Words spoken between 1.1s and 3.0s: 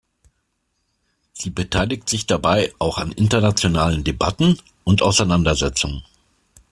Sie beteiligt sich dabei auch